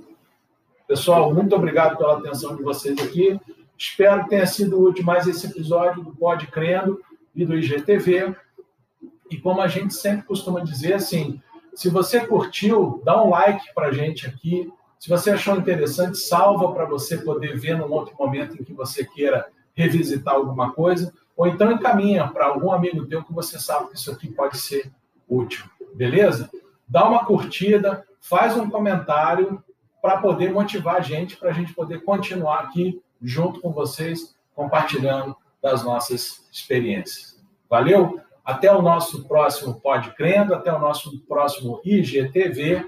Pessoal, 0.86 1.32
muito 1.32 1.54
obrigado 1.54 1.96
pela 1.96 2.18
atenção 2.18 2.56
de 2.56 2.62
vocês 2.62 2.98
aqui. 2.98 3.38
Espero 3.76 4.24
que 4.24 4.30
tenha 4.30 4.46
sido 4.46 4.80
útil 4.82 5.04
mais 5.04 5.26
esse 5.26 5.46
episódio 5.46 6.02
do 6.02 6.12
Pode 6.12 6.46
Crendo 6.48 7.00
e 7.34 7.44
do 7.44 7.56
IGTV. 7.56 8.34
E 9.30 9.36
como 9.38 9.60
a 9.60 9.68
gente 9.68 9.94
sempre 9.94 10.26
costuma 10.26 10.60
dizer, 10.60 10.94
assim, 10.94 11.40
se 11.74 11.88
você 11.88 12.26
curtiu, 12.26 13.00
dá 13.04 13.22
um 13.22 13.30
like 13.30 13.72
para 13.74 13.88
a 13.88 13.92
gente 13.92 14.26
aqui. 14.26 14.72
Se 14.98 15.08
você 15.08 15.30
achou 15.30 15.56
interessante, 15.56 16.18
salva 16.18 16.72
para 16.72 16.84
você 16.84 17.18
poder 17.18 17.56
ver 17.56 17.78
num 17.78 17.92
outro 17.92 18.16
momento 18.18 18.60
em 18.60 18.64
que 18.64 18.72
você 18.72 19.04
queira 19.04 19.46
revisitar 19.74 20.34
alguma 20.34 20.72
coisa. 20.72 21.12
Ou 21.36 21.46
então 21.46 21.70
encaminha 21.70 22.26
para 22.26 22.46
algum 22.46 22.72
amigo 22.72 23.06
teu 23.06 23.22
que 23.22 23.32
você 23.32 23.60
sabe 23.60 23.90
que 23.90 23.96
isso 23.96 24.10
aqui 24.10 24.28
pode 24.28 24.58
ser 24.58 24.90
útil. 25.28 25.66
Beleza? 25.94 26.50
Dá 26.88 27.06
uma 27.06 27.24
curtida, 27.24 28.04
faz 28.20 28.56
um 28.56 28.68
comentário 28.68 29.62
para 30.02 30.18
poder 30.18 30.52
motivar 30.52 30.96
a 30.96 31.00
gente, 31.00 31.36
para 31.36 31.50
a 31.50 31.52
gente 31.52 31.72
poder 31.74 32.02
continuar 32.02 32.60
aqui 32.60 33.00
junto 33.22 33.60
com 33.60 33.70
vocês, 33.70 34.34
compartilhando 34.54 35.36
das 35.62 35.84
nossas 35.84 36.48
experiências. 36.52 37.36
Valeu? 37.68 38.20
Até 38.44 38.72
o 38.72 38.80
nosso 38.80 39.26
próximo 39.28 39.80
Pod 39.80 40.10
Crendo, 40.14 40.54
até 40.54 40.72
o 40.72 40.78
nosso 40.78 41.20
próximo 41.26 41.80
IGTV. 41.84 42.86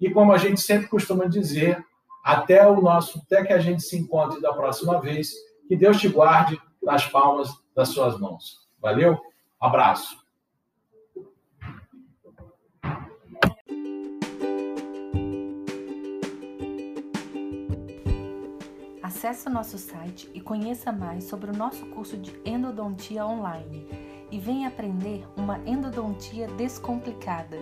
E 0.00 0.10
como 0.10 0.32
a 0.32 0.38
gente 0.38 0.60
sempre 0.60 0.88
costuma 0.88 1.26
dizer, 1.26 1.84
até 2.22 2.66
o 2.66 2.80
nosso, 2.80 3.20
até 3.26 3.44
que 3.44 3.52
a 3.52 3.58
gente 3.58 3.82
se 3.82 3.98
encontre 3.98 4.40
da 4.40 4.52
próxima 4.52 5.00
vez. 5.00 5.32
Que 5.66 5.76
Deus 5.76 6.00
te 6.00 6.08
guarde 6.08 6.60
nas 6.82 7.06
palmas 7.06 7.50
das 7.74 7.88
suas 7.88 8.18
mãos. 8.18 8.58
Valeu? 8.80 9.18
Abraço. 9.60 10.19
Acesse 19.20 19.48
o 19.48 19.52
nosso 19.52 19.76
site 19.76 20.30
e 20.32 20.40
conheça 20.40 20.90
mais 20.90 21.24
sobre 21.24 21.50
o 21.50 21.54
nosso 21.54 21.84
curso 21.88 22.16
de 22.16 22.40
endodontia 22.42 23.26
online 23.26 23.86
e 24.30 24.38
venha 24.38 24.68
aprender 24.68 25.28
uma 25.36 25.58
endodontia 25.68 26.48
descomplicada. 26.48 27.58